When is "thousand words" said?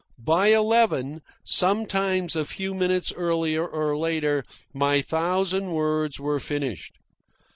4.99-6.19